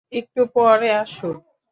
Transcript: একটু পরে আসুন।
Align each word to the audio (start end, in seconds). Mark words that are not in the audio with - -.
একটু 0.11 0.41
পরে 0.55 0.89
আসুন। 0.93 1.35